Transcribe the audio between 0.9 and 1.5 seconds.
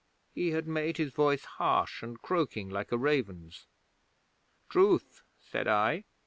his voice